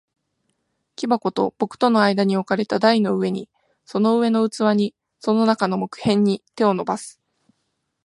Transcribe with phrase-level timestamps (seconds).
[0.95, 3.47] 木箱と僕との間に置かれた台の上に、
[3.85, 7.21] その上の器に、その中の木片に、手を伸ばす。